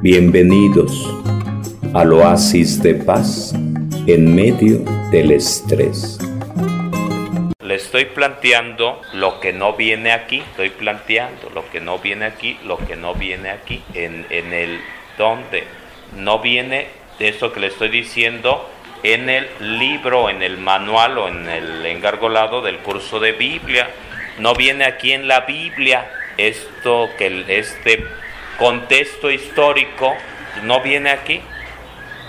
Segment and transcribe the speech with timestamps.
[0.00, 1.12] Bienvenidos
[1.92, 3.52] al oasis de paz
[4.06, 4.78] en medio
[5.10, 6.20] del estrés.
[7.60, 12.56] Le estoy planteando lo que no viene aquí, estoy planteando lo que no viene aquí,
[12.64, 14.78] lo que no viene aquí, en, en el
[15.18, 15.64] donde
[16.16, 16.86] no viene
[17.18, 18.70] eso que le estoy diciendo
[19.02, 19.48] en el
[19.80, 23.90] libro, en el manual o en el engargolado del curso de Biblia.
[24.38, 28.04] No viene aquí en la Biblia esto que este
[28.58, 30.14] contexto histórico
[30.62, 31.40] no viene aquí.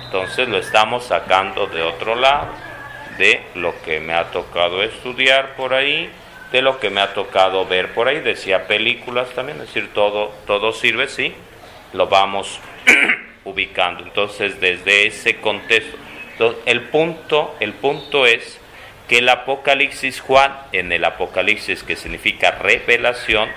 [0.06, 2.48] Entonces lo estamos sacando de otro lado,
[3.18, 6.10] de lo que me ha tocado estudiar por ahí,
[6.52, 10.34] de lo que me ha tocado ver por ahí, decía películas también, es decir, todo,
[10.48, 11.36] todo sirve, sí,
[11.94, 12.60] lo vamos
[13.44, 14.04] ubicando.
[14.04, 15.98] Entonces, desde ese contexto,
[16.66, 18.60] el punto, el punto es
[19.08, 23.50] que el Apocalipsis Juan, en el Apocalipsis que significa revelación,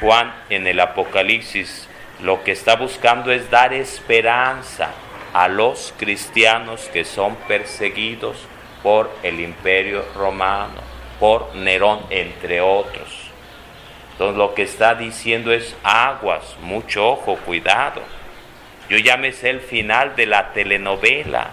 [0.00, 1.88] Juan en el Apocalipsis
[2.22, 4.90] lo que está buscando es dar esperanza
[5.32, 8.38] a los cristianos que son perseguidos
[8.82, 10.80] por el imperio romano,
[11.20, 13.30] por Nerón, entre otros.
[14.12, 18.02] Entonces lo que está diciendo es aguas, mucho ojo, cuidado.
[18.88, 21.50] Yo ya me sé el final de la telenovela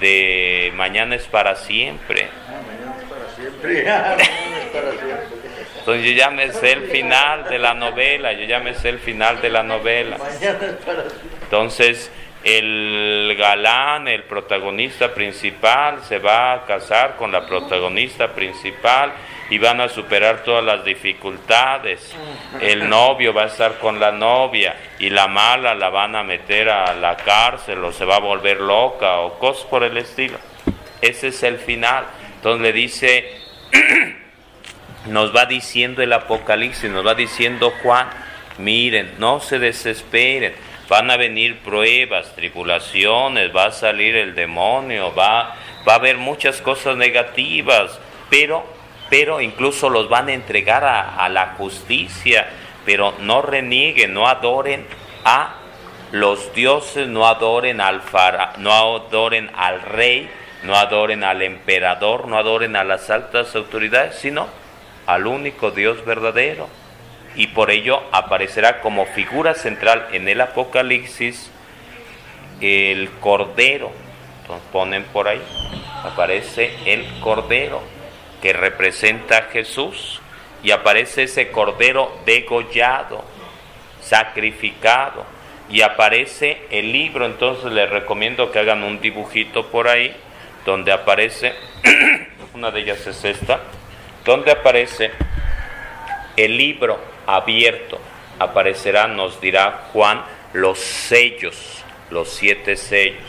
[0.00, 2.28] de Mañana es para siempre.
[2.48, 5.40] Ah, mañana es para siempre.
[5.84, 9.00] Entonces yo ya me sé el final de la novela, yo ya me sé el
[9.00, 10.16] final de la novela.
[11.42, 12.10] Entonces
[12.42, 19.12] el galán, el protagonista principal, se va a casar con la protagonista principal
[19.50, 22.16] y van a superar todas las dificultades.
[22.62, 26.70] El novio va a estar con la novia y la mala la van a meter
[26.70, 30.38] a la cárcel o se va a volver loca o cosas por el estilo.
[31.02, 32.06] Ese es el final.
[32.36, 33.36] Entonces le dice
[35.06, 38.08] nos va diciendo el Apocalipsis, nos va diciendo Juan,
[38.58, 40.54] miren, no se desesperen,
[40.88, 46.60] van a venir pruebas, tribulaciones, va a salir el demonio, va, va a haber muchas
[46.60, 47.98] cosas negativas,
[48.30, 48.64] pero,
[49.10, 52.48] pero incluso los van a entregar a, la justicia,
[52.84, 54.86] pero no renieguen, no adoren
[55.24, 55.56] a
[56.12, 60.30] los dioses, no adoren al fara, no adoren al rey,
[60.62, 64.63] no adoren al emperador, no adoren a las altas autoridades, sino
[65.06, 66.68] al único Dios verdadero.
[67.36, 71.50] Y por ello aparecerá como figura central en el Apocalipsis
[72.60, 73.90] el Cordero.
[74.42, 75.42] Entonces ponen por ahí,
[76.04, 77.82] aparece el Cordero
[78.42, 80.20] que representa a Jesús
[80.62, 83.24] y aparece ese Cordero degollado,
[84.02, 85.24] sacrificado
[85.70, 87.26] y aparece el libro.
[87.26, 90.14] Entonces les recomiendo que hagan un dibujito por ahí
[90.64, 91.54] donde aparece,
[92.54, 93.60] una de ellas es esta,
[94.24, 95.10] donde aparece
[96.36, 98.00] el libro abierto.
[98.38, 103.22] Aparecerá, nos dirá Juan, los sellos, los siete sellos.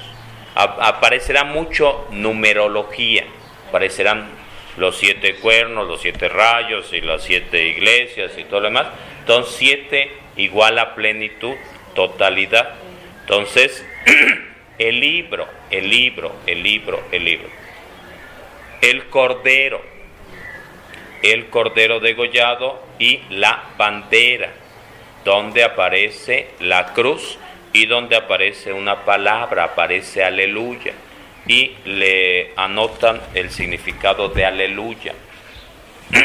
[0.55, 3.25] aparecerá mucho numerología,
[3.67, 4.29] aparecerán
[4.77, 8.87] los siete cuernos, los siete rayos y las siete iglesias y todo lo demás.
[9.19, 11.55] Entonces, siete igual a plenitud,
[11.93, 12.75] totalidad.
[13.21, 13.85] Entonces,
[14.77, 17.49] el libro, el libro, el libro, el libro.
[18.81, 19.81] El cordero,
[21.31, 24.51] el cordero degollado y la bandera,
[25.23, 27.39] donde aparece la cruz
[27.73, 30.93] y donde aparece una palabra, aparece aleluya,
[31.47, 35.13] y le anotan el significado de aleluya.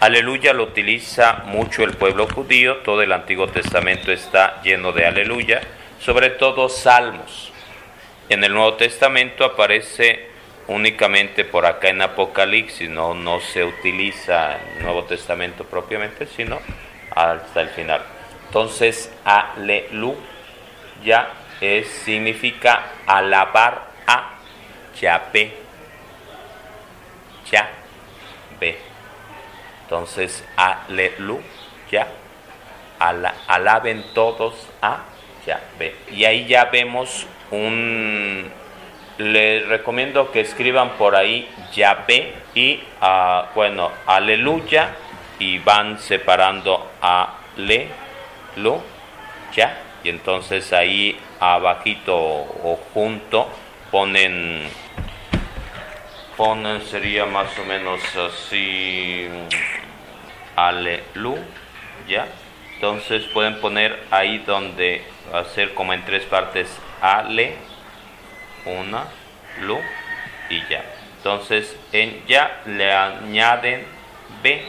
[0.00, 5.60] aleluya lo utiliza mucho el pueblo judío, todo el Antiguo Testamento está lleno de aleluya,
[6.00, 7.52] sobre todo salmos.
[8.30, 10.35] En el Nuevo Testamento aparece
[10.68, 16.58] únicamente por acá en Apocalipsis, no, no se utiliza el Nuevo Testamento propiamente, sino
[17.14, 18.02] hasta el final.
[18.46, 20.16] Entonces, aleluya
[21.60, 24.38] es, significa alabar a
[25.00, 25.52] Yahvé.
[27.50, 28.78] Yahvé.
[29.82, 32.08] Entonces, aleluya,
[33.46, 35.04] alaben todos a
[35.46, 35.94] Yahvé.
[36.10, 38.50] Y ahí ya vemos un
[39.18, 44.94] les recomiendo que escriban por ahí Yahvé y, uh, bueno, aleluya
[45.38, 47.88] y van separando a le.
[50.04, 53.48] Y entonces ahí abajito o junto
[53.90, 54.62] ponen,
[56.36, 59.26] ponen, sería más o menos así,
[60.56, 62.26] aleluya.
[62.74, 65.02] Entonces pueden poner ahí donde
[65.32, 66.68] hacer como en tres partes
[67.00, 67.56] ale
[68.66, 69.04] una,
[69.62, 69.80] lu
[70.50, 70.84] y ya.
[71.18, 73.84] Entonces en ya le añaden
[74.42, 74.62] b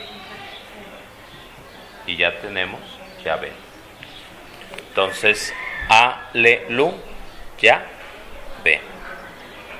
[2.08, 2.82] y ya tenemos
[3.24, 3.52] ya b.
[4.90, 5.54] Entonces,
[5.90, 7.84] aleluya,
[8.64, 8.82] ve.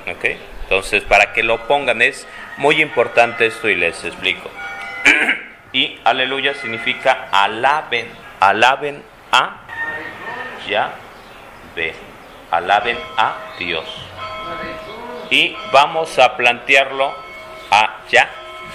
[0.08, 0.24] ¿Ok?
[0.62, 2.26] Entonces, para que lo pongan, es
[2.58, 4.50] muy importante esto y les explico.
[5.72, 8.06] y aleluya significa alaben,
[8.40, 9.56] alaben a
[10.68, 10.92] ya
[11.74, 11.94] ve,
[12.50, 13.84] alaben a Dios.
[15.30, 17.14] Y vamos a plantearlo
[17.70, 18.30] a ya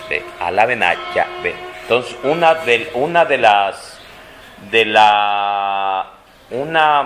[0.09, 1.55] ve, alaben a ya ve.
[1.81, 3.99] Entonces, una de, una de las
[4.71, 6.11] de la
[6.49, 7.03] una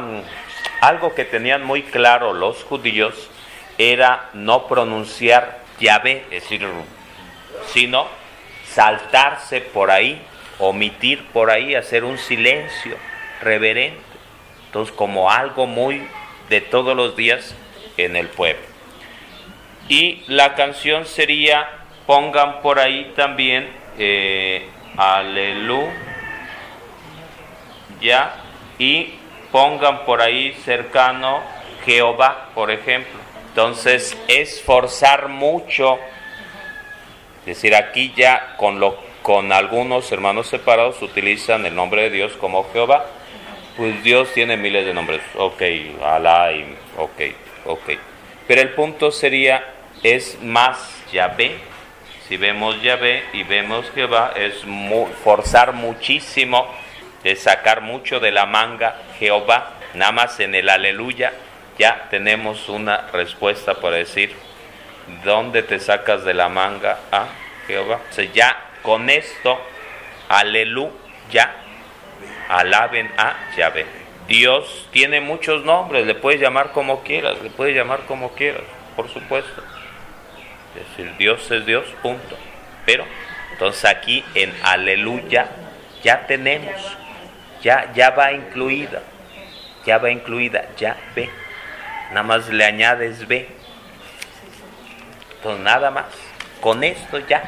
[0.82, 3.30] algo que tenían muy claro los judíos
[3.78, 6.68] era no pronunciar Yahvé, es decir,
[7.68, 8.08] sino
[8.66, 10.22] saltarse por ahí,
[10.60, 12.96] omitir por ahí, hacer un silencio
[13.42, 14.02] reverente.
[14.66, 16.08] Entonces, como algo muy
[16.50, 17.56] de todos los días
[17.98, 18.62] en el pueblo.
[19.90, 21.68] Y la canción sería,
[22.06, 24.68] pongan por ahí también, eh,
[24.98, 25.92] aleluya,
[28.78, 29.14] y
[29.52, 31.42] pongan por ahí cercano
[31.86, 33.20] Jehová, por ejemplo.
[33.50, 35.98] Entonces, es forzar mucho,
[37.40, 42.34] es decir, aquí ya con, lo, con algunos hermanos separados utilizan el nombre de Dios
[42.34, 43.06] como Jehová.
[43.78, 45.62] Pues Dios tiene miles de nombres, ok,
[46.04, 46.50] Alá,
[46.98, 47.22] ok,
[47.66, 47.90] ok.
[48.48, 49.64] Pero el punto sería,
[50.04, 51.58] es más Yahvé.
[52.28, 54.66] Si vemos Yahvé y vemos Jehová, es
[55.24, 56.68] forzar muchísimo,
[57.24, 61.32] es sacar mucho de la manga Jehová, nada más en el aleluya
[61.78, 64.36] ya tenemos una respuesta para decir,
[65.24, 67.28] ¿dónde te sacas de la manga a
[67.68, 68.02] Jehová?
[68.10, 69.60] O sea, ya con esto,
[70.28, 71.56] aleluya,
[72.50, 73.86] alaben a Yahvé.
[74.28, 78.64] Dios tiene muchos nombres, le puedes llamar como quieras, le puedes llamar como quieras,
[78.96, 79.64] por supuesto.
[80.76, 82.38] Es decir, Dios es Dios, punto.
[82.86, 83.06] Pero,
[83.52, 85.50] entonces aquí en aleluya
[86.04, 86.76] ya tenemos,
[87.62, 89.02] ya, ya va incluida,
[89.86, 91.30] ya va incluida, ya ve
[92.10, 93.48] nada más le añades B.
[95.38, 96.06] Entonces, nada más.
[96.62, 97.48] Con esto ya.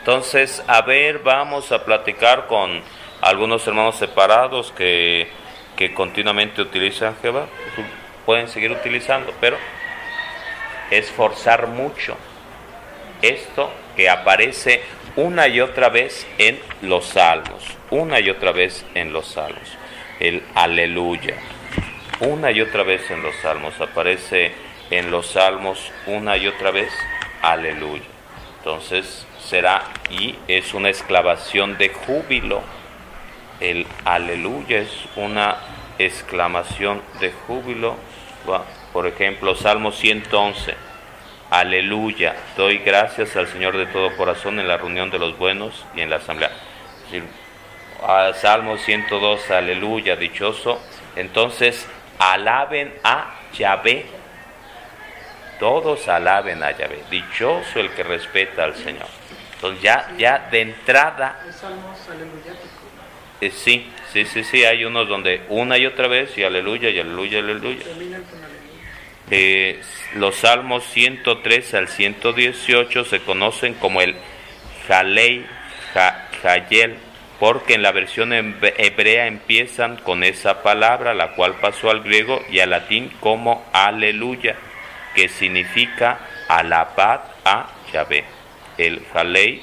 [0.00, 2.82] Entonces, a ver, vamos a platicar con
[3.20, 5.28] algunos hermanos separados que,
[5.76, 7.46] que continuamente utilizan Jehová.
[8.26, 9.56] Pueden seguir utilizando, pero
[10.90, 12.16] esforzar mucho
[13.22, 14.82] esto que aparece
[15.16, 19.76] una y otra vez en los salmos, una y otra vez en los salmos,
[20.20, 21.34] el aleluya,
[22.20, 24.52] una y otra vez en los salmos, aparece
[24.90, 26.92] en los salmos una y otra vez,
[27.42, 28.04] aleluya.
[28.58, 32.62] Entonces será y es una exclamación de júbilo.
[33.60, 35.58] El aleluya es una
[35.98, 37.96] exclamación de júbilo.
[38.92, 40.74] Por ejemplo, Salmo 111.
[41.50, 46.00] Aleluya, doy gracias al Señor de todo corazón en la reunión de los buenos y
[46.00, 46.52] en la asamblea.
[48.34, 50.80] Salmo 102, aleluya, dichoso.
[51.16, 51.86] Entonces,
[52.18, 54.06] alaben a Yahvé.
[55.58, 57.02] Todos alaben a Yahvé.
[57.10, 59.06] Dichoso el que respeta al Señor.
[59.54, 61.38] Entonces ya, ya de entrada...
[63.40, 66.98] Eh, sí, sí, sí, sí, hay unos donde una y otra vez y aleluya y
[66.98, 67.84] aleluya, aleluya.
[69.30, 69.80] Eh,
[70.14, 74.16] los salmos 103 al 118 se conocen como el
[74.86, 75.46] Jalei,
[76.42, 76.96] Jayel,
[77.38, 82.60] porque en la versión hebrea empiezan con esa palabra, la cual pasó al griego y
[82.60, 84.56] al latín como aleluya,
[85.14, 88.24] que significa alabad a Yahvé.
[88.76, 89.62] El Jalei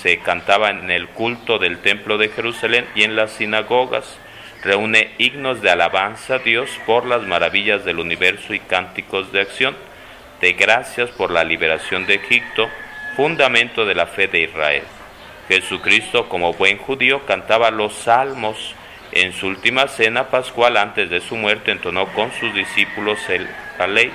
[0.00, 4.18] se cantaba en el culto del templo de Jerusalén y en las sinagogas.
[4.62, 9.76] Reúne himnos de alabanza a Dios por las maravillas del universo y cánticos de acción,
[10.40, 12.68] de gracias por la liberación de Egipto,
[13.16, 14.84] fundamento de la fe de Israel.
[15.48, 18.74] Jesucristo, como buen judío, cantaba los salmos.
[19.12, 23.46] En su última cena pascual, antes de su muerte, entonó con sus discípulos el,
[23.78, 24.10] la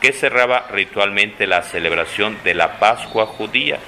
[0.00, 3.78] que cerraba ritualmente la celebración de la Pascua judía,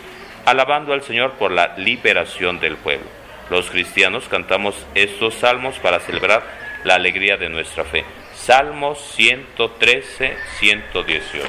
[0.47, 3.07] alabando al Señor por la liberación del pueblo.
[3.51, 6.43] Los cristianos cantamos estos salmos para celebrar
[6.85, 8.05] la alegría de nuestra fe.
[8.35, 11.47] Salmos 113, 118.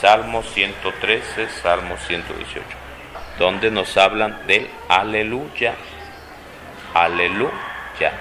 [0.00, 2.88] Salmos 113, Salmos 118
[3.38, 5.74] donde nos hablan del aleluya,
[6.92, 8.12] aleluya,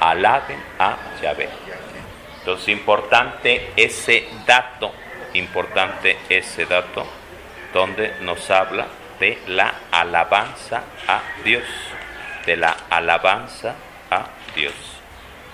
[0.00, 1.48] alaben a Yahvé.
[2.40, 4.92] Entonces, importante ese dato,
[5.34, 7.06] importante ese dato,
[7.72, 8.86] donde nos habla
[9.18, 11.64] de la alabanza a Dios,
[12.46, 13.74] de la alabanza
[14.10, 14.74] a Dios,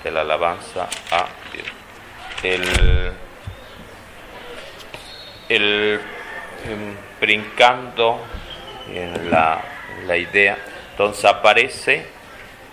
[0.04, 1.66] de la alabanza a Dios.
[2.42, 3.12] El,
[5.48, 6.00] el
[6.68, 8.20] em, brincando
[8.92, 9.62] en la,
[10.06, 10.58] la idea.
[10.92, 12.06] Entonces aparece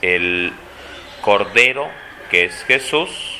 [0.02, 0.54] el
[1.22, 1.90] cordero
[2.30, 3.37] que es Jesús.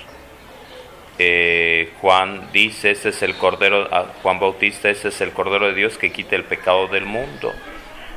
[1.20, 5.74] Eh, Juan dice, ese es el Cordero, ah, Juan Bautista, ese es el Cordero de
[5.74, 7.54] Dios que quita el pecado del mundo.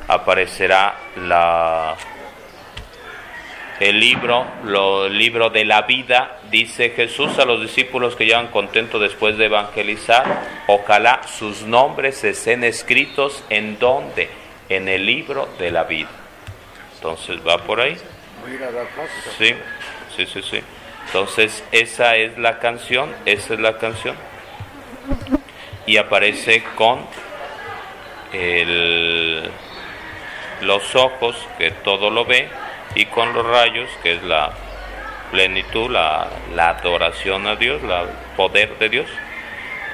[0.07, 1.97] Aparecerá la,
[3.80, 8.49] el libro, lo, el libro de la vida, dice Jesús a los discípulos que llevan
[8.49, 14.28] contentos después de evangelizar, ojalá sus nombres estén escritos en donde,
[14.69, 16.11] en el libro de la vida.
[16.97, 17.97] Entonces va por ahí.
[19.38, 19.54] Sí,
[20.14, 20.61] sí, sí, sí.
[21.12, 24.14] Entonces esa es la canción, esa es la canción.
[25.85, 27.00] Y aparece con
[28.33, 29.50] el,
[30.61, 32.49] los ojos que todo lo ve
[32.95, 34.52] y con los rayos que es la
[35.33, 37.90] plenitud, la, adoración a Dios, el
[38.37, 39.11] poder de Dios.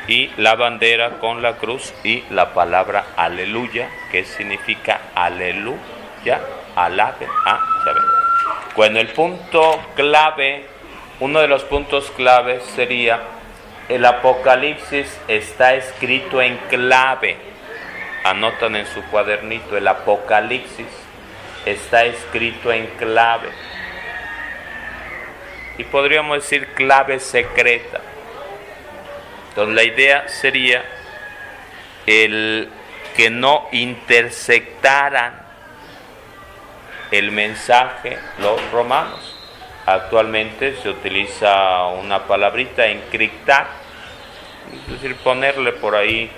[0.08, 6.42] Y la bandera con la cruz y la palabra aleluya, que significa aleluya,
[6.76, 7.58] alabe a
[8.76, 10.75] Bueno, el punto clave
[11.20, 13.22] uno de los puntos claves sería
[13.88, 17.36] el Apocalipsis está escrito en clave.
[18.24, 20.88] Anotan en su cuadernito, el Apocalipsis
[21.64, 23.48] está escrito en clave.
[25.78, 28.00] Y podríamos decir clave secreta.
[29.50, 30.84] Entonces la idea sería
[32.06, 32.68] el
[33.16, 35.40] que no intersectaran
[37.10, 39.35] el mensaje los romanos.
[39.86, 43.68] Actualmente se utiliza una palabrita, encriptar,
[44.84, 46.28] es decir, ponerle por ahí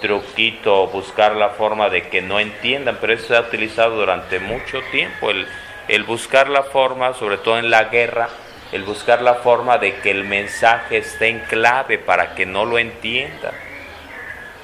[0.00, 4.80] truquito, buscar la forma de que no entiendan, pero eso se ha utilizado durante mucho
[4.90, 8.28] tiempo, el, buscar la forma, sobre todo en la guerra,
[8.72, 12.78] el buscar la forma de que el mensaje esté en clave para que no lo
[12.78, 13.54] entiendan,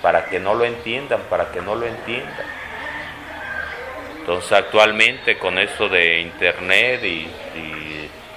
[0.03, 2.47] para que no lo entiendan, para que no lo entiendan.
[4.19, 7.31] Entonces actualmente con esto de internet y,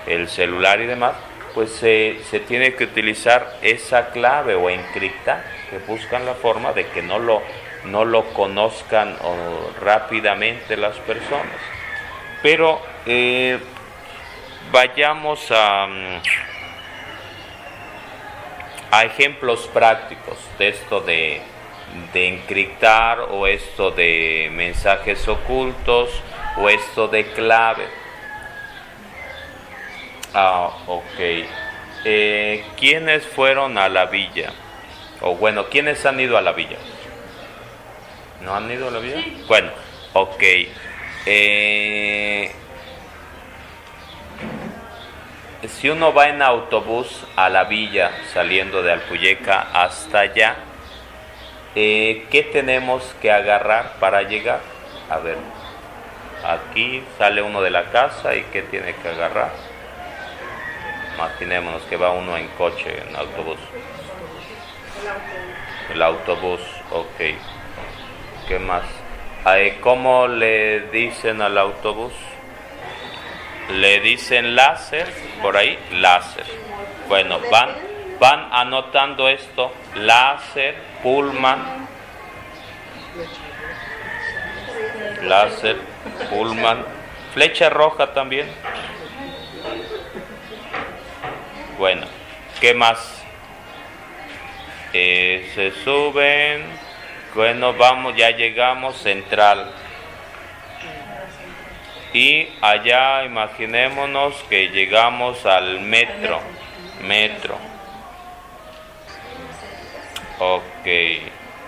[0.07, 1.13] el celular y demás,
[1.53, 2.15] pues se,
[2.47, 7.41] tiene que utilizar esa clave o encriptar, que buscan la forma de que no lo,
[7.85, 9.15] no lo conozcan
[9.79, 11.57] rápidamente las personas.
[12.41, 13.59] Pero eh,
[14.71, 15.87] vayamos a,
[18.91, 21.41] a ejemplos prácticos de esto de,
[22.13, 26.09] de encriptar o esto de mensajes ocultos
[26.57, 28.02] o esto de clave.
[30.33, 31.19] Ah, ok.
[32.05, 34.51] Eh, ¿Quiénes fueron a la villa?
[35.21, 36.77] O bueno, ¿quiénes han ido a la villa?
[38.43, 39.23] ¿No han ido a la villa?
[39.47, 39.71] Bueno,
[40.13, 40.43] ok.
[41.25, 42.51] Eh,
[45.67, 50.55] si uno va en autobús a la villa saliendo de Alpuyeca hasta allá,
[51.75, 54.59] eh, ¿qué tenemos que agarrar para llegar?
[55.09, 55.37] A ver,
[56.45, 59.72] aquí sale uno de la casa y ¿qué tiene que agarrar?
[61.23, 63.57] Imaginémonos que va uno en coche, en autobús.
[65.93, 66.59] El autobús,
[66.91, 67.37] ok.
[68.45, 68.83] ¿Qué más?
[69.79, 72.11] ¿Cómo le dicen al autobús?
[73.69, 75.07] Le dicen láser,
[75.41, 76.45] por ahí, láser.
[77.07, 77.69] Bueno, van,
[78.19, 81.87] van anotando esto, láser, Pullman,
[85.21, 85.77] láser,
[86.29, 86.83] Pullman,
[87.33, 88.51] flecha roja también.
[91.83, 92.07] Bueno,
[92.61, 93.21] ¿qué más?
[94.93, 96.63] Eh, se suben.
[97.35, 99.69] Bueno, vamos, ya llegamos central.
[102.13, 106.39] Y allá imaginémonos que llegamos al metro.
[107.01, 107.57] Metro.
[110.39, 110.87] Ok.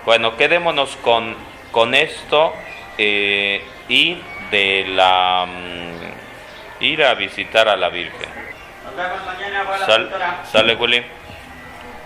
[0.06, 1.36] Bueno, quedémonos con,
[1.74, 2.54] con esto
[2.98, 4.18] eh, y
[4.50, 8.45] de la mm, ir a visitar a la Virgen.
[9.86, 10.10] Sal,
[10.52, 11.04] sale Willy.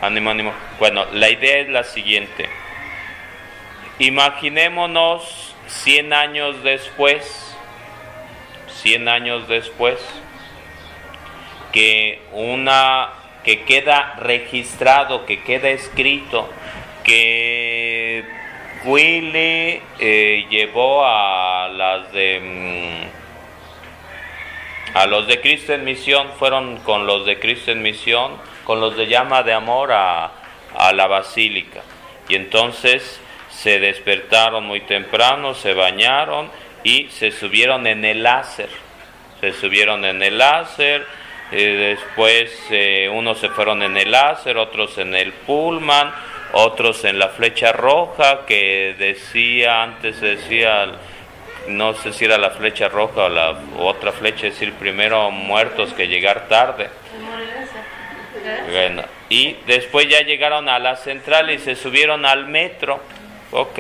[0.02, 0.54] Ánimo, ánimo.
[0.80, 2.50] Bueno, la idea es la siguiente.
[4.00, 7.56] Imaginémonos 100 años después,
[8.82, 10.00] 100 años después,
[11.72, 13.10] que una
[13.44, 16.50] que queda registrado, que queda escrito,
[17.04, 18.24] que
[18.86, 23.19] Willy eh, llevó a las de mm,
[24.94, 28.96] a los de Cristo en misión, fueron con los de Cristo en misión, con los
[28.98, 30.32] de llama de amor a,
[30.76, 31.82] a la basílica.
[32.28, 33.20] Y entonces
[33.50, 36.50] se despertaron muy temprano, se bañaron
[36.84, 38.70] y se subieron en el láser.
[39.42, 41.06] Se subieron en el láser,
[41.52, 46.14] después eh, unos se fueron en el láser, otros en el pullman,
[46.52, 50.92] otros en la flecha roja que decía, antes decía
[51.68, 55.94] no sé si era la flecha roja o la otra flecha, es decir, primero muertos
[55.94, 56.90] que llegar tarde.
[58.72, 63.02] Bueno, y después ya llegaron a la central y se subieron al metro.
[63.52, 63.80] Ok.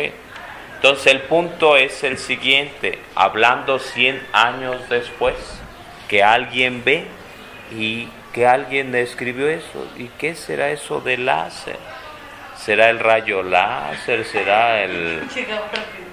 [0.75, 5.35] Entonces el punto es el siguiente, hablando 100 años después,
[6.07, 7.05] que alguien ve
[7.71, 9.85] y que alguien escribió eso.
[9.97, 11.77] ¿Y qué será eso de láser?
[12.55, 14.25] ¿Será el rayo láser?
[14.25, 15.23] ¿Será el...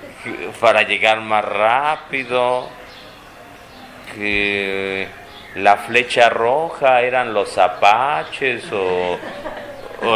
[0.61, 2.69] para llegar más rápido?
[4.15, 5.09] Que
[5.57, 9.19] la flecha roja eran los apaches o,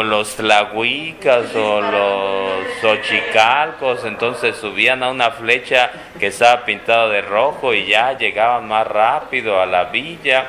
[0.03, 7.73] los tlahuicas o los xochicalcos, entonces subían a una flecha que estaba pintada de rojo
[7.73, 10.45] y ya llegaban más rápido a la villa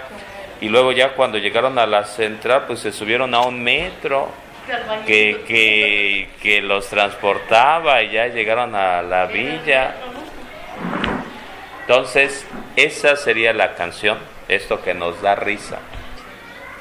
[0.60, 4.28] y luego ya cuando llegaron a la central pues se subieron a un metro
[5.06, 9.94] que, que, que los transportaba y ya llegaron a la villa.
[11.82, 15.78] Entonces, esa sería la canción esto que nos da risa,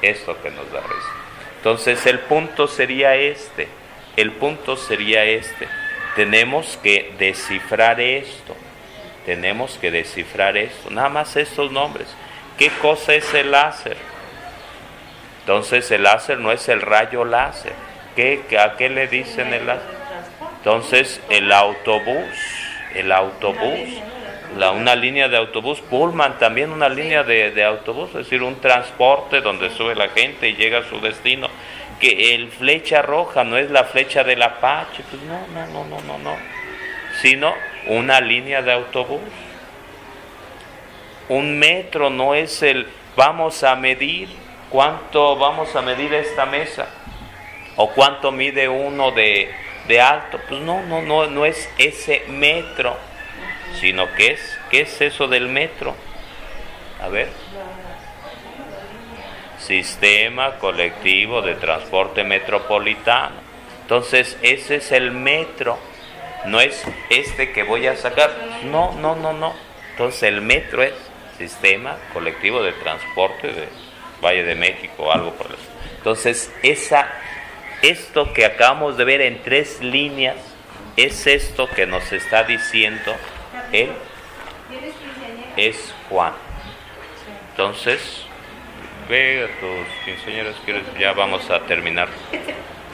[0.00, 1.10] esto que nos da risa.
[1.58, 3.68] Entonces el punto sería este,
[4.16, 5.68] el punto sería este,
[6.16, 8.56] tenemos que descifrar esto,
[9.24, 12.08] tenemos que descifrar esto, nada más estos nombres.
[12.58, 13.96] ¿Qué cosa es el láser?
[15.42, 17.72] Entonces el láser no es el rayo láser.
[18.16, 19.96] ¿Qué, ¿A qué le dicen el láser?
[20.58, 22.28] Entonces el autobús,
[22.94, 24.02] el autobús
[24.74, 29.70] una línea de autobús, Pullman también una línea de, autobús, es decir, un transporte donde
[29.70, 31.48] sube la gente y llega a su destino.
[32.00, 36.00] Que el flecha roja no es la flecha del Apache, pues no, no, no, no,
[36.02, 36.36] no, no,
[37.20, 37.54] sino
[37.86, 39.20] una línea de autobús.
[41.28, 44.28] Un metro no es el, vamos a medir,
[44.72, 46.88] cuánto vamos a medir esta mesa,
[47.76, 49.54] o cuánto mide uno de,
[49.86, 52.96] de alto, pues no, no, no, no es ese metro
[53.80, 55.94] sino que es, ¿qué es eso del metro?
[57.00, 57.28] A ver.
[59.58, 63.36] Sistema colectivo de transporte metropolitano.
[63.82, 65.78] Entonces, ese es el metro.
[66.46, 68.30] No es este que voy a sacar.
[68.64, 69.54] No, no, no, no.
[69.90, 70.94] Entonces, el metro es
[71.38, 73.68] sistema colectivo de transporte de
[74.22, 75.56] Valle de México, algo por eso.
[75.98, 77.08] Entonces, esa,
[77.82, 80.36] esto que acabamos de ver en tres líneas,
[80.96, 83.14] es esto que nos está diciendo
[83.72, 83.90] él
[85.56, 86.32] es Juan.
[87.50, 88.24] Entonces,
[89.08, 90.56] ve a tus quinceañeros,
[90.98, 92.08] ya vamos a terminar.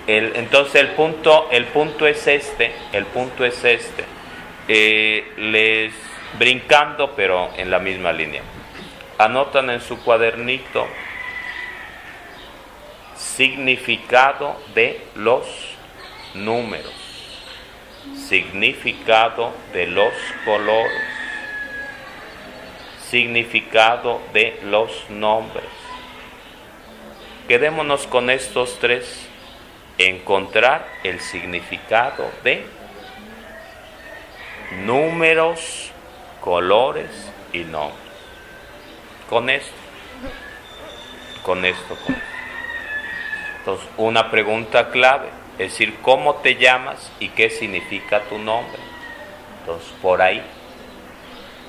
[0.06, 4.04] El, entonces el punto, el punto es este, el punto es este.
[4.66, 5.92] Eh, les
[6.38, 8.42] brincando, pero en la misma línea.
[9.18, 10.86] Anotan en su cuadernito
[13.38, 15.46] significado de los
[16.34, 17.08] números
[18.28, 20.12] significado de los
[20.44, 21.02] colores,
[23.08, 25.64] significado de los nombres.
[27.46, 29.26] Quedémonos con estos tres,
[29.96, 32.66] encontrar el significado de
[34.84, 35.90] números,
[36.42, 37.10] colores
[37.52, 37.98] y nombres.
[39.30, 39.72] Con esto,
[41.44, 42.27] con esto, con esto.
[43.68, 45.28] Entonces, una pregunta clave
[45.58, 48.80] es decir, cómo te llamas y qué significa tu nombre.
[49.60, 50.42] Entonces, por ahí,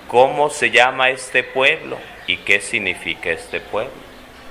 [0.07, 3.91] ¿cómo se llama este pueblo y qué significa este pueblo?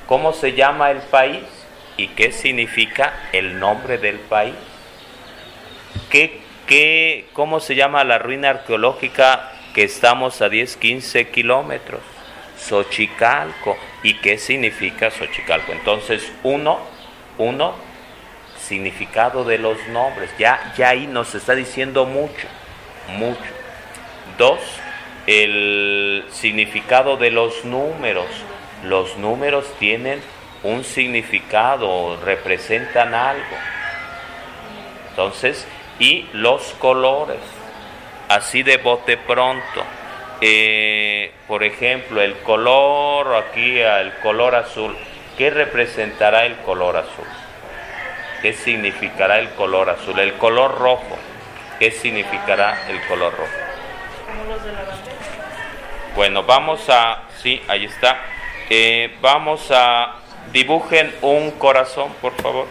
[0.07, 1.45] ¿Cómo se llama el país
[1.97, 4.55] y qué significa el nombre del país?
[6.11, 12.03] ¿Qué, qué, ¿Cómo se llama la ruina arqueológica que estamos a 10, 15 kilómetros?
[12.59, 13.79] Xochicalco.
[14.03, 15.73] ¿Y qué significa Xochicalco?
[15.73, 16.98] Entonces, uno,
[17.39, 17.75] uno
[18.59, 20.31] significado de los nombres.
[20.39, 22.47] Ya, ya ahí nos está diciendo mucho,
[23.17, 23.41] mucho.
[24.37, 24.61] Dos,
[25.27, 28.27] el significado de los números.
[28.85, 30.21] Los números tienen
[30.63, 33.57] un significado, representan algo.
[35.11, 35.67] Entonces,
[35.99, 37.41] y los colores,
[38.29, 39.83] así de bote pronto.
[40.41, 44.95] Eh, por ejemplo, el color, aquí el color azul,
[45.39, 47.27] ¿qué representará el color azul?
[48.43, 50.19] ¿Qué significará el color azul?
[50.19, 51.17] El color rojo.
[51.79, 53.53] ¿Qué significará el color rojo?
[56.17, 58.19] Bueno, vamos a, sí, ahí está.
[58.69, 60.17] Eh, vamos a,
[60.53, 62.67] dibujen un corazón, por favor.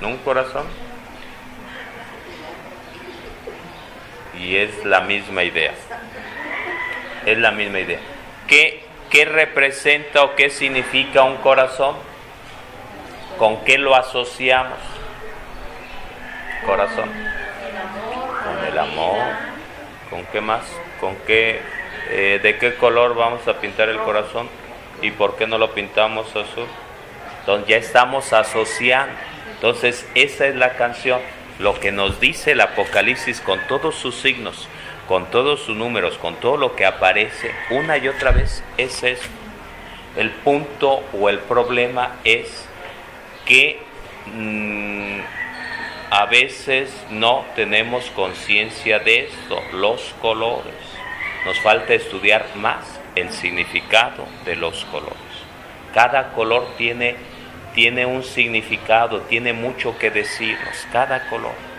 [0.00, 0.66] Un corazón.
[4.38, 5.72] Y es la misma idea.
[7.26, 8.00] Es la misma idea.
[8.52, 11.96] ¿Qué ¿Qué representa o qué significa un corazón?
[13.38, 14.78] ¿Con qué lo asociamos?
[16.66, 17.10] Corazón.
[18.78, 19.16] amor.
[20.10, 20.64] ¿Con qué más?
[21.00, 21.62] ¿Con qué?
[22.10, 24.50] Eh, ¿De qué color vamos a pintar el corazón?
[25.00, 26.66] ¿Y por qué no lo pintamos azul?
[27.40, 29.14] Entonces ya estamos asociando.
[29.54, 31.22] Entonces esa es la canción.
[31.58, 34.68] Lo que nos dice el Apocalipsis con todos sus signos,
[35.12, 39.28] con todos sus números, con todo lo que aparece una y otra vez es eso.
[40.16, 42.66] El punto o el problema es
[43.44, 43.78] que
[44.34, 45.20] mm,
[46.10, 50.72] a veces no tenemos conciencia de esto, los colores.
[51.44, 55.18] Nos falta estudiar más el significado de los colores.
[55.92, 57.16] Cada color tiene,
[57.74, 61.71] tiene un significado, tiene mucho que decirnos, cada color.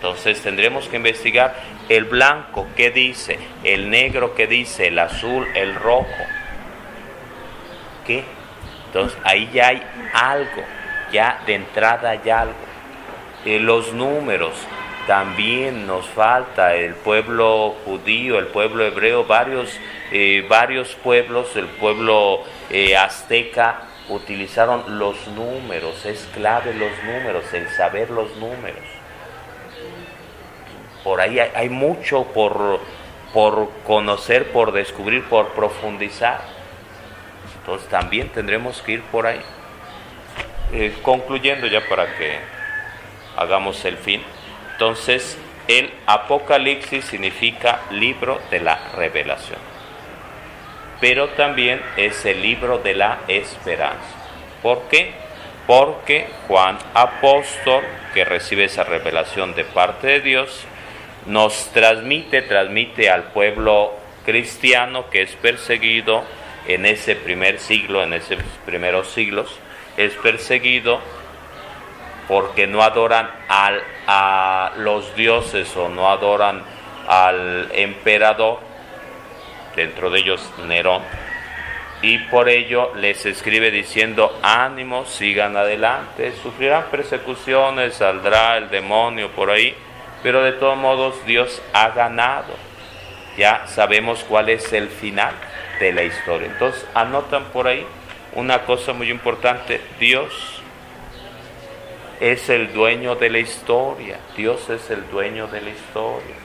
[0.00, 1.54] Entonces tendremos que investigar
[1.90, 6.06] el blanco, qué dice, el negro, qué dice, el azul, el rojo.
[8.06, 8.24] ¿Qué?
[8.86, 9.82] Entonces ahí ya hay
[10.14, 10.62] algo,
[11.12, 12.54] ya de entrada hay algo.
[13.44, 14.54] Eh, los números,
[15.06, 19.78] también nos falta el pueblo judío, el pueblo hebreo, varios,
[20.12, 27.68] eh, varios pueblos, el pueblo eh, azteca utilizaron los números, es clave los números, el
[27.68, 28.89] saber los números.
[31.04, 32.80] Por ahí hay, mucho por,
[33.32, 36.40] por conocer, por descubrir, por profundizar.
[37.60, 39.40] Entonces también tendremos que ir por ahí.
[40.72, 42.38] Eh, concluyendo ya para que
[43.36, 44.22] hagamos el fin.
[44.72, 45.36] Entonces,
[45.66, 49.58] el Apocalipsis significa libro de la revelación,
[51.00, 54.16] pero también es el libro de la esperanza.
[54.62, 55.12] ¿Por qué?
[55.66, 57.84] Porque Juan Apóstol,
[58.14, 60.64] que recibe esa revelación de parte de Dios,
[61.26, 63.92] nos transmite, transmite al pueblo
[64.24, 66.24] cristiano que es perseguido
[66.66, 69.58] en ese primer siglo, en esos primeros siglos,
[69.96, 71.00] es perseguido
[72.28, 76.62] porque no adoran a los dioses o no adoran
[77.08, 78.60] al emperador,
[79.74, 81.02] dentro de ellos Nerón,
[82.02, 89.50] y por ello les escribe diciendo, ánimo, sigan adelante, sufrirán persecuciones, saldrá el demonio por
[89.50, 89.74] ahí,
[90.22, 92.54] pero de todos modos Dios ha ganado.
[93.36, 95.34] Ya sabemos cuál es el final
[95.78, 96.48] de la historia.
[96.48, 97.86] Entonces anotan por ahí
[98.34, 100.60] una cosa muy importante, Dios
[102.20, 106.36] es el dueño de la historia, Dios es el dueño de la historia.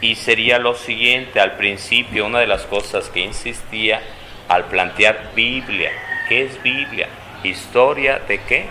[0.00, 4.00] Y sería lo siguiente, al principio, una de las cosas que insistía
[4.48, 5.90] al plantear Biblia,
[6.28, 7.08] ¿qué es Biblia?
[7.42, 8.66] Historia de qué?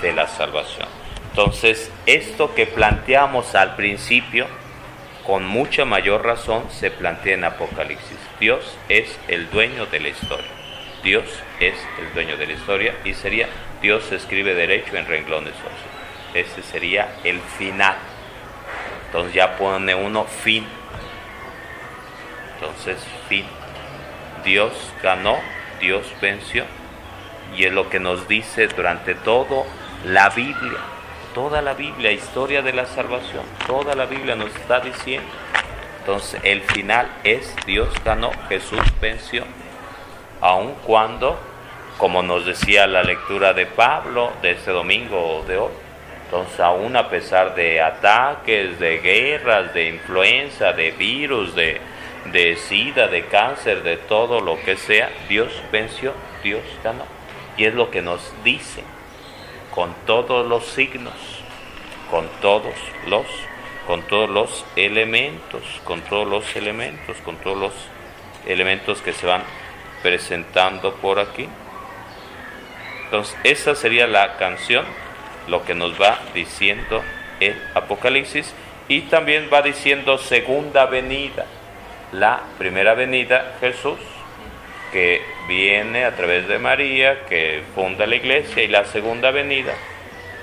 [0.00, 0.87] De la salvación.
[1.38, 4.48] Entonces, esto que planteamos al principio,
[5.24, 8.18] con mucha mayor razón, se plantea en Apocalipsis.
[8.40, 10.50] Dios es el dueño de la historia.
[11.04, 11.22] Dios
[11.60, 13.48] es el dueño de la historia y sería
[13.80, 15.54] Dios escribe derecho en renglones
[16.34, 17.94] Ese sería el final.
[19.06, 20.66] Entonces ya pone uno fin.
[22.54, 22.98] Entonces,
[23.28, 23.44] fin.
[24.44, 24.72] Dios
[25.04, 25.38] ganó,
[25.78, 26.64] Dios venció.
[27.56, 29.66] Y es lo que nos dice durante todo
[30.04, 30.97] la Biblia.
[31.34, 33.44] Toda la Biblia, historia de la salvación.
[33.66, 35.28] Toda la Biblia nos está diciendo.
[36.00, 39.44] Entonces, el final es Dios ganó, Jesús venció.
[40.40, 41.38] Aun cuando
[41.98, 45.72] como nos decía la lectura de Pablo de este domingo de hoy.
[46.24, 51.80] Entonces, aún a pesar de ataques, de guerras, de influenza, de virus, de,
[52.32, 56.12] de sida, de cáncer, de todo lo que sea, Dios venció,
[56.42, 57.04] Dios ganó.
[57.56, 58.84] Y es lo que nos dice
[59.78, 61.14] con todos los signos,
[62.10, 62.74] con todos
[63.06, 63.26] los,
[63.86, 67.72] con todos los elementos, con todos los elementos, con todos los
[68.44, 69.44] elementos que se van
[70.02, 71.48] presentando por aquí.
[73.04, 74.84] Entonces, esa sería la canción,
[75.46, 77.04] lo que nos va diciendo
[77.38, 78.52] el Apocalipsis.
[78.88, 81.46] Y también va diciendo segunda venida.
[82.10, 84.00] La primera venida, Jesús,
[84.90, 89.74] que viene a través de María, que funda la iglesia, y la segunda venida.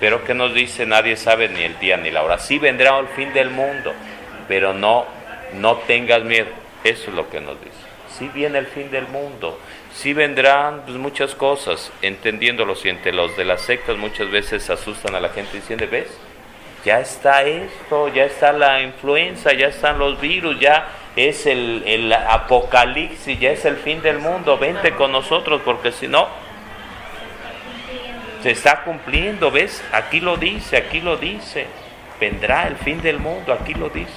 [0.02, 2.40] Pero que nos dice, nadie sabe ni el día ni la hora.
[2.40, 3.94] Sí vendrá el fin del mundo,
[4.50, 5.06] pero no,
[5.54, 6.50] no tengas miedo.
[6.84, 7.78] Eso es lo que nos dice.
[8.18, 9.60] Sí viene el fin del mundo,
[9.94, 15.16] sí vendrán pues, muchas cosas, entendiéndolo, si entre los de las sectas muchas veces asustan
[15.16, 16.08] a la gente diciendo, ¿ves?
[16.86, 22.12] Ya está esto, ya está la influenza, ya están los virus, ya es el, el
[22.12, 26.28] apocalipsis, ya es el fin del mundo, vente con nosotros porque si no,
[28.44, 29.84] se está cumpliendo, ¿ves?
[29.92, 31.68] Aquí lo dice, aquí lo dice,
[32.20, 34.14] vendrá el fin del mundo, aquí lo dice.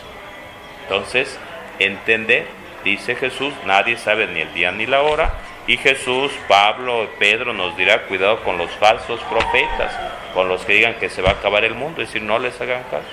[0.83, 1.39] Entonces,
[1.79, 2.47] entender,
[2.85, 5.33] dice Jesús, nadie sabe ni el día ni la hora,
[5.67, 9.95] y Jesús, Pablo, Pedro nos dirá, cuidado con los falsos profetas,
[10.35, 12.61] con los que digan que se va a acabar el mundo, es decir, no les
[12.61, 13.09] hagan caso.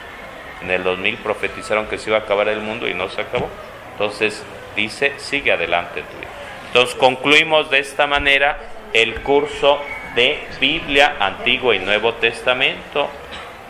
[0.62, 3.50] en el 2000 profetizaron que se iba a acabar el mundo y no se acabó.
[3.96, 4.44] Entonces
[4.76, 6.30] dice, sigue adelante tu vida.
[6.68, 8.58] Entonces concluimos de esta manera
[8.92, 9.80] el curso
[10.16, 13.10] de Biblia, Antiguo y Nuevo Testamento.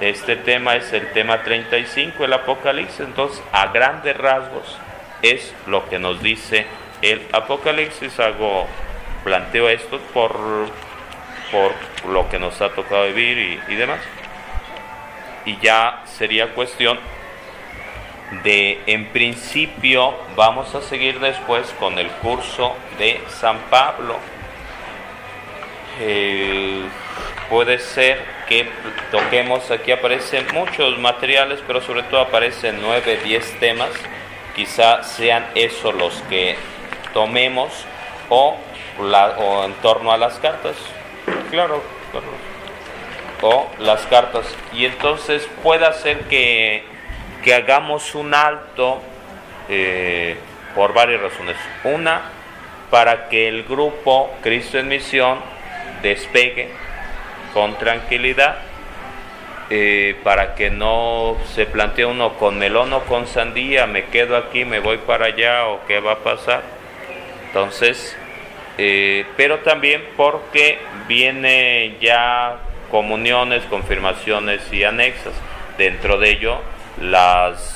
[0.02, 3.02] Este tema es el tema 35, el Apocalipsis.
[3.02, 4.78] Entonces, a grandes rasgos,
[5.22, 6.66] es lo que nos dice
[7.04, 8.20] el Apocalipsis.
[8.20, 8.66] Hago,
[9.24, 10.36] planteo esto por,
[11.52, 11.72] por
[12.12, 14.00] lo que nos ha tocado vivir y, y demás.
[15.46, 17.00] Y ya sería cuestión
[18.44, 24.18] de, en principio, vamos a seguir después con el curso de San Pablo.
[26.00, 26.82] Eh,
[27.50, 28.68] puede ser que
[29.12, 33.90] toquemos, aquí aparecen muchos materiales, pero sobre todo aparecen 9, 10 temas
[34.56, 36.56] quizá sean esos los que
[37.14, 37.72] tomemos
[38.30, 38.56] o,
[38.98, 40.76] o en torno a las cartas.
[41.52, 42.28] Claro, claro.
[43.42, 44.46] O las cartas.
[44.74, 46.84] Y entonces puede ser que,
[47.46, 49.00] que hagamos un alto
[49.70, 50.36] eh,
[50.74, 51.56] por varias razones.
[51.84, 52.24] Una,
[52.90, 55.38] para que el grupo Cristo en Misión
[56.02, 56.70] despegue
[57.54, 58.58] con tranquilidad
[59.70, 64.66] eh, para que no se plantee uno con melón o con sandía, me quedo aquí,
[64.66, 66.64] me voy para allá o qué va a pasar.
[67.48, 68.18] Entonces,
[68.80, 72.58] eh, pero también porque viene ya
[72.90, 75.34] comuniones, confirmaciones y anexas.
[75.78, 76.62] Dentro de ello,
[77.02, 77.76] las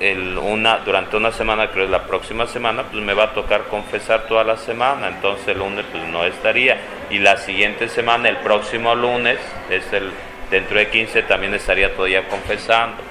[0.00, 4.26] el, una, durante una semana, creo la próxima semana, pues me va a tocar confesar
[4.26, 6.78] toda la semana, entonces el lunes pues no estaría.
[7.10, 10.10] Y la siguiente semana, el próximo lunes, es el,
[10.50, 13.02] dentro de 15 también estaría todavía confesando.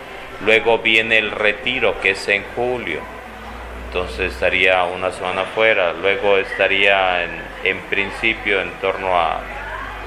[0.44, 3.00] Luego viene el retiro, que es en julio,
[3.88, 5.94] entonces estaría una semana fuera.
[5.94, 9.41] Luego estaría en, en principio en torno a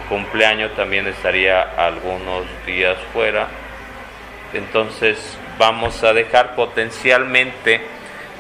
[0.09, 3.47] cumpleaños, también estaría algunos días fuera.
[4.55, 7.81] Entonces vamos a dejar potencialmente,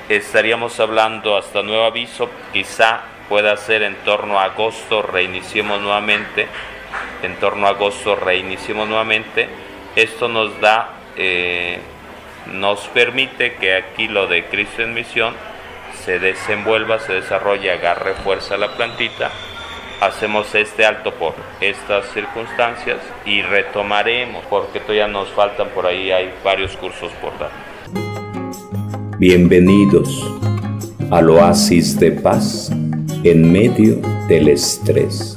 [0.09, 6.47] estaríamos hablando hasta nuevo aviso, quizá pueda ser en torno a agosto, reiniciemos nuevamente,
[7.23, 9.49] en torno a agosto reiniciemos nuevamente.
[9.97, 11.79] Esto nos da, eh,
[12.47, 15.35] nos permite que aquí lo de Cristo en misión
[16.05, 19.31] se desenvuelva, se desarrolle, agarre fuerza la plantita
[20.07, 26.33] hacemos este alto por estas circunstancias y retomaremos, porque todavía nos faltan por ahí, hay
[26.45, 27.51] varios cursos por dar.
[29.19, 30.31] Bienvenidos
[31.11, 32.71] al oasis de paz
[33.23, 33.97] en medio
[34.29, 35.37] del estrés.